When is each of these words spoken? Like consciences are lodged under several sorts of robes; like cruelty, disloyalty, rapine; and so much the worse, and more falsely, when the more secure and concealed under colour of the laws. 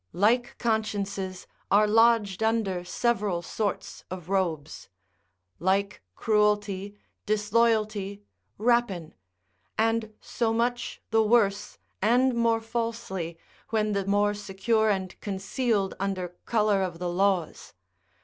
Like 0.13 0.57
consciences 0.57 1.45
are 1.69 1.85
lodged 1.85 2.41
under 2.41 2.83
several 2.83 3.43
sorts 3.43 4.03
of 4.09 4.29
robes; 4.29 4.89
like 5.59 6.01
cruelty, 6.15 6.95
disloyalty, 7.27 8.23
rapine; 8.57 9.13
and 9.77 10.11
so 10.19 10.53
much 10.53 11.03
the 11.11 11.21
worse, 11.21 11.77
and 12.01 12.33
more 12.33 12.61
falsely, 12.61 13.37
when 13.69 13.91
the 13.91 14.07
more 14.07 14.33
secure 14.33 14.89
and 14.89 15.19
concealed 15.21 15.93
under 15.99 16.29
colour 16.47 16.81
of 16.81 16.97
the 16.97 17.07
laws. 17.11 17.75